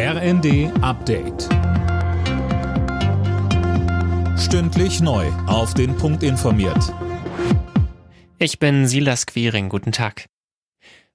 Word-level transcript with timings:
RND 0.00 0.70
Update. 0.80 1.48
Stündlich 4.38 5.00
neu. 5.00 5.26
Auf 5.48 5.74
den 5.74 5.96
Punkt 5.96 6.22
informiert. 6.22 6.94
Ich 8.38 8.60
bin 8.60 8.86
Silas 8.86 9.26
Quiring. 9.26 9.68
Guten 9.68 9.90
Tag. 9.90 10.26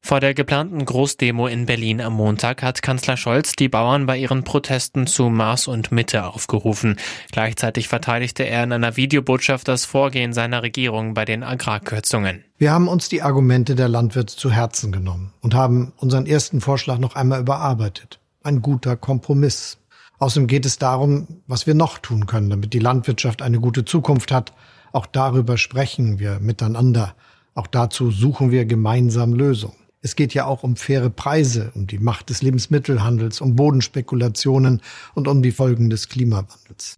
Vor 0.01 0.19
der 0.19 0.33
geplanten 0.33 0.83
Großdemo 0.83 1.47
in 1.47 1.65
Berlin 1.65 2.01
am 2.01 2.11
Montag 2.11 2.61
hat 2.61 2.81
Kanzler 2.81 3.15
Scholz 3.15 3.54
die 3.54 3.69
Bauern 3.69 4.05
bei 4.05 4.17
ihren 4.17 4.43
Protesten 4.43 5.07
zu 5.07 5.29
Maß 5.29 5.70
und 5.70 5.93
Mitte 5.93 6.25
aufgerufen. 6.25 6.97
Gleichzeitig 7.31 7.88
verteidigte 7.88 8.43
er 8.43 8.65
in 8.65 8.73
einer 8.73 8.97
Videobotschaft 8.97 9.70
das 9.70 9.86
Vorgehen 9.86 10.34
seiner 10.34 10.61
Regierung 10.61 11.13
bei 11.13 11.23
den 11.23 11.43
Agrarkürzungen. 11.43 12.43
Wir 12.57 12.73
haben 12.73 12.89
uns 12.89 13.07
die 13.07 13.21
Argumente 13.21 13.75
der 13.75 13.88
Landwirte 13.88 14.36
zu 14.36 14.52
Herzen 14.52 14.91
genommen 14.91 15.31
und 15.39 15.55
haben 15.55 15.93
unseren 15.95 16.25
ersten 16.25 16.59
Vorschlag 16.59 16.97
noch 16.97 17.15
einmal 17.15 17.39
überarbeitet. 17.39 18.20
Ein 18.44 18.62
guter 18.62 18.98
Kompromiss. 18.98 19.78
Außerdem 20.20 20.47
geht 20.47 20.65
es 20.65 20.78
darum, 20.78 21.28
was 21.47 21.65
wir 21.65 21.75
noch 21.75 21.97
tun 21.97 22.25
können, 22.25 22.50
damit 22.50 22.74
die 22.74 22.79
Landwirtschaft 22.79 23.42
eine 23.42 23.61
gute 23.61 23.86
Zukunft 23.86 24.34
hat. 24.34 24.51
Auch 24.92 25.06
darüber 25.06 25.57
sprechen 25.57 26.20
wir 26.20 26.39
miteinander. 26.42 27.15
Auch 27.56 27.68
dazu 27.68 28.11
suchen 28.11 28.51
wir 28.51 28.65
gemeinsam 28.65 29.34
Lösungen. 29.34 29.78
Es 30.01 30.18
geht 30.18 30.34
ja 30.34 30.46
auch 30.46 30.64
um 30.64 30.75
faire 30.75 31.10
Preise, 31.10 31.71
um 31.74 31.87
die 31.87 32.00
Macht 32.00 32.30
des 32.30 32.42
Lebensmittelhandels, 32.42 33.39
um 33.39 33.56
Bodenspekulationen 33.56 34.81
und 35.14 35.30
um 35.30 35.42
die 35.42 35.52
Folgen 35.52 35.89
des 35.89 36.09
Klimawandels. 36.09 36.98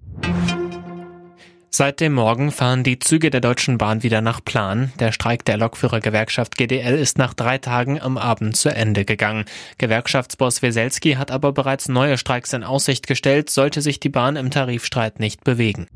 Seit 1.77 1.99
dem 1.99 2.13
Morgen 2.13 2.53
fahren 2.53 2.85
die 2.85 2.99
Züge 2.99 3.29
der 3.29 3.41
Deutschen 3.41 3.77
Bahn 3.77 4.01
wieder 4.01 4.21
nach 4.21 4.39
Plan. 4.41 4.93
Der 4.97 5.11
Streik 5.11 5.43
der 5.43 5.57
Lokführergewerkschaft 5.57 6.55
GDL 6.55 6.97
ist 6.97 7.17
nach 7.17 7.33
drei 7.33 7.57
Tagen 7.57 7.99
am 8.01 8.17
Abend 8.17 8.55
zu 8.55 8.69
Ende 8.69 9.03
gegangen. 9.03 9.43
Gewerkschaftsboss 9.77 10.61
Weselski 10.61 11.15
hat 11.15 11.31
aber 11.31 11.51
bereits 11.51 11.89
neue 11.89 12.17
Streiks 12.17 12.53
in 12.53 12.63
Aussicht 12.63 13.07
gestellt, 13.07 13.49
sollte 13.49 13.81
sich 13.81 13.99
die 13.99 14.07
Bahn 14.07 14.37
im 14.37 14.51
Tarifstreit 14.51 15.19
nicht 15.19 15.43
bewegen. 15.43 15.87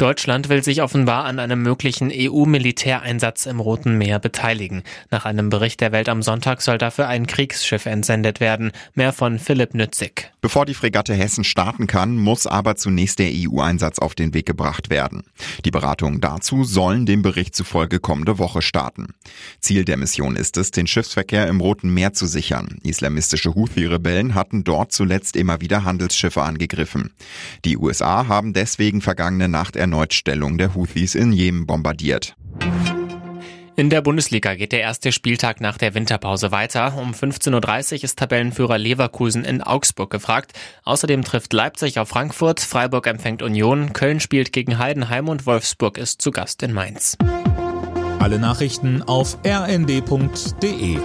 Deutschland 0.00 0.48
will 0.48 0.64
sich 0.64 0.80
offenbar 0.80 1.26
an 1.26 1.38
einem 1.38 1.60
möglichen 1.60 2.10
EU-Militäreinsatz 2.10 3.44
im 3.44 3.60
Roten 3.60 3.98
Meer 3.98 4.18
beteiligen. 4.18 4.82
Nach 5.10 5.26
einem 5.26 5.50
Bericht 5.50 5.82
der 5.82 5.92
Welt 5.92 6.08
am 6.08 6.22
Sonntag 6.22 6.62
soll 6.62 6.78
dafür 6.78 7.06
ein 7.06 7.26
Kriegsschiff 7.26 7.84
entsendet 7.84 8.40
werden. 8.40 8.72
Mehr 8.94 9.12
von 9.12 9.38
Philipp 9.38 9.74
Nützig. 9.74 10.32
Bevor 10.40 10.64
die 10.64 10.72
Fregatte 10.72 11.12
Hessen 11.12 11.44
starten 11.44 11.86
kann, 11.86 12.16
muss 12.16 12.46
aber 12.46 12.76
zunächst 12.76 13.18
der 13.18 13.28
EU-Einsatz 13.30 13.98
auf 13.98 14.14
den 14.14 14.32
Weg 14.32 14.46
gebracht 14.46 14.88
werden. 14.88 15.24
Die 15.66 15.70
Beratungen 15.70 16.22
dazu 16.22 16.64
sollen 16.64 17.04
dem 17.04 17.20
Bericht 17.20 17.54
zufolge 17.54 18.00
kommende 18.00 18.38
Woche 18.38 18.62
starten. 18.62 19.08
Ziel 19.60 19.84
der 19.84 19.98
Mission 19.98 20.34
ist 20.34 20.56
es, 20.56 20.70
den 20.70 20.86
Schiffsverkehr 20.86 21.46
im 21.46 21.60
Roten 21.60 21.92
Meer 21.92 22.14
zu 22.14 22.24
sichern. 22.24 22.78
Islamistische 22.82 23.54
Houthi-Rebellen 23.54 24.34
hatten 24.34 24.64
dort 24.64 24.92
zuletzt 24.92 25.36
immer 25.36 25.60
wieder 25.60 25.84
Handelsschiffe 25.84 26.40
angegriffen. 26.40 27.12
Die 27.66 27.76
USA 27.76 28.28
haben 28.28 28.54
deswegen 28.54 29.02
vergangene 29.02 29.48
Nacht 29.48 29.76
erneut 29.76 29.89
Stellung 30.14 30.58
der 30.58 30.74
Houthis 30.74 31.14
in 31.14 31.32
Jemen 31.32 31.66
bombardiert. 31.66 32.36
In 33.80 33.88
der 33.88 34.02
Bundesliga 34.02 34.56
geht 34.56 34.72
der 34.72 34.82
erste 34.82 35.10
Spieltag 35.10 35.62
nach 35.62 35.78
der 35.78 35.94
Winterpause 35.94 36.52
weiter. 36.52 36.98
Um 36.98 37.12
15.30 37.12 37.92
Uhr 37.94 38.04
ist 38.04 38.18
Tabellenführer 38.18 38.76
Leverkusen 38.76 39.42
in 39.42 39.62
Augsburg 39.62 40.10
gefragt. 40.10 40.52
Außerdem 40.84 41.24
trifft 41.24 41.54
Leipzig 41.54 41.98
auf 41.98 42.10
Frankfurt, 42.10 42.60
Freiburg 42.60 43.06
empfängt 43.06 43.42
Union, 43.42 43.94
Köln 43.94 44.20
spielt 44.20 44.52
gegen 44.52 44.76
Heidenheim 44.76 45.28
und 45.28 45.46
Wolfsburg 45.46 45.96
ist 45.96 46.20
zu 46.20 46.30
Gast 46.30 46.62
in 46.62 46.74
Mainz. 46.74 47.16
Alle 48.18 48.38
Nachrichten 48.38 49.02
auf 49.02 49.38
rnd.de 49.46 50.98